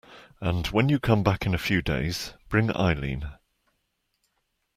[0.39, 3.33] And when you come back in a few days, bring Eileen.